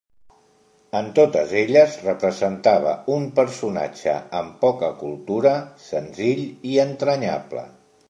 En 0.99 1.09
totes 1.19 1.53
elles 1.59 1.97
representava 2.05 2.95
un 3.17 3.29
personatge 3.41 4.17
amb 4.43 4.59
poca 4.67 4.93
cultura, 5.05 5.57
senzill 5.91 6.45
i 6.73 6.79
entranyable. 6.91 7.69